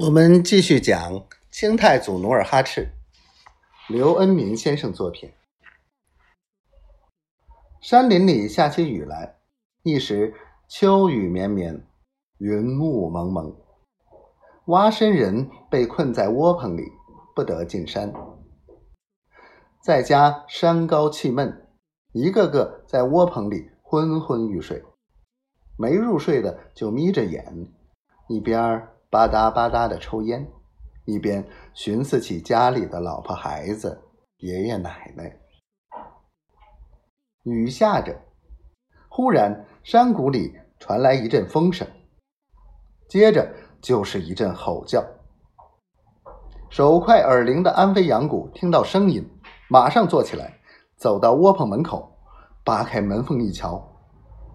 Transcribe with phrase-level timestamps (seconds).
[0.00, 2.92] 我们继续讲清太祖努尔哈赤，
[3.88, 5.32] 刘恩明先生作品。
[7.80, 9.40] 山林里下起雨来，
[9.82, 10.32] 一时
[10.68, 11.84] 秋雨绵绵，
[12.38, 13.56] 云雾蒙蒙。
[14.66, 16.84] 蛙身人被困在窝棚里，
[17.34, 18.14] 不得进山。
[19.82, 21.66] 在家山高气闷，
[22.12, 24.80] 一个个在窝棚里昏昏欲睡，
[25.76, 27.72] 没入睡的就眯着眼，
[28.28, 30.46] 一边吧嗒吧嗒的抽烟，
[31.06, 34.02] 一边寻思起家里的老婆孩子、
[34.36, 35.38] 爷爷奶奶。
[37.42, 38.14] 雨下着，
[39.08, 41.88] 忽然山谷里传来一阵风声，
[43.08, 45.02] 接着就是一阵吼叫。
[46.68, 49.26] 手快耳灵的安飞杨谷听到声音，
[49.70, 50.60] 马上坐起来，
[50.98, 52.12] 走到窝棚门口，
[52.62, 53.82] 扒开门缝一瞧，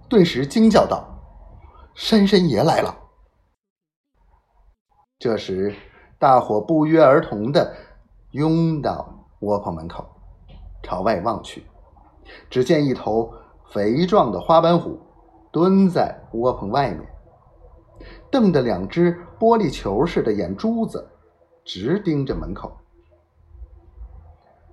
[0.08, 1.04] 顿时惊叫道
[1.96, 2.96] ：“山神爷来了！”
[5.24, 5.74] 这时，
[6.20, 7.74] 大伙不约而同的
[8.32, 10.06] 拥到窝棚门口，
[10.82, 11.64] 朝外望去，
[12.50, 13.34] 只见一头
[13.72, 15.00] 肥壮的花斑虎
[15.50, 17.08] 蹲在窝棚外面，
[18.30, 21.08] 瞪着两只玻璃球似的眼珠子，
[21.64, 22.70] 直盯着门口。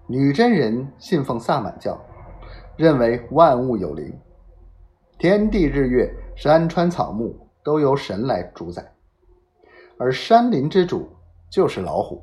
[0.09, 1.97] 女真人信奉萨满教，
[2.77, 4.13] 认为万物有灵，
[5.17, 8.93] 天地日月山川草木都由神来主宰。
[10.01, 11.11] 而山林之主
[11.51, 12.23] 就是老虎，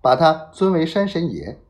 [0.00, 1.60] 把他尊为山神爷。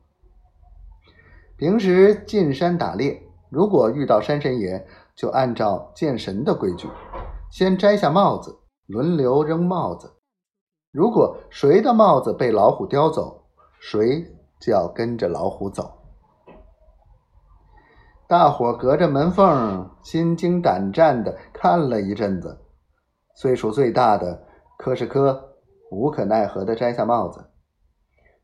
[1.57, 6.87] 平时进山打猎，如果遇到山神爷，就按照见神的规矩，
[7.51, 10.09] 先摘下帽子，轮流扔帽子。
[10.93, 13.43] 如果谁的帽子被老虎叼走，
[13.81, 14.25] 谁
[14.61, 15.99] 就要跟着老虎走。
[18.25, 22.61] 大伙隔着门缝，心惊胆战的看了一阵子，
[23.35, 24.46] 岁数最大的。
[24.77, 25.55] 柯是柯，
[25.89, 27.49] 无可奈何的摘下帽子。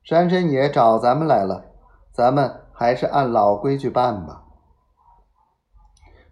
[0.03, 1.63] 山神爷找咱们来了，
[2.11, 4.43] 咱们还是按老规矩办吧。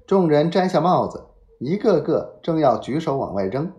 [0.08, 1.28] 众人摘下帽子，
[1.60, 3.72] 一个个正要举手往外扔，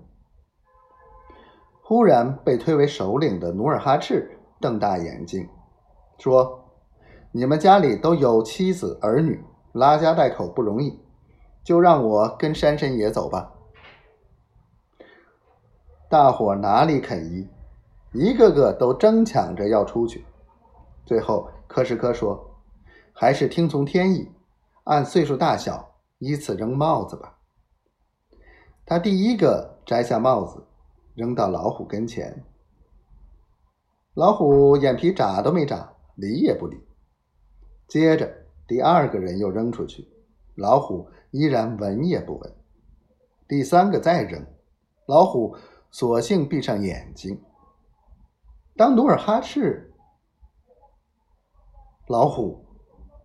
[1.82, 5.46] 忽然被推为首领的努尔哈赤瞪大眼睛，
[6.18, 6.70] 说
[7.32, 10.98] ：“你们家里都有妻子儿女，拉家带口不容易，
[11.64, 13.52] 就让我跟山神爷走吧。”
[16.12, 17.48] 大伙哪里肯依，
[18.12, 20.22] 一个个都争抢着要出去。
[21.06, 22.54] 最后，柯什科说
[23.16, 24.30] ：“还是听从天意，
[24.84, 27.38] 按岁数大小依次扔帽子吧。”
[28.84, 30.62] 他第一个摘下帽子，
[31.14, 32.44] 扔到老虎跟前。
[34.12, 36.78] 老虎眼皮眨都没眨，理也不理。
[37.88, 38.30] 接着，
[38.68, 40.06] 第二个人又扔出去，
[40.56, 42.54] 老虎依然闻也不闻。
[43.48, 44.44] 第三个再扔，
[45.06, 45.56] 老虎。
[45.92, 47.40] 索性闭上眼睛。
[48.76, 49.92] 当努尔哈赤
[52.08, 52.64] 老虎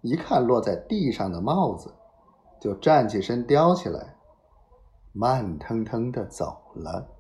[0.01, 1.95] 一看落在地上的帽子，
[2.59, 4.16] 就站起身叼起来，
[5.13, 7.16] 慢腾腾的走了。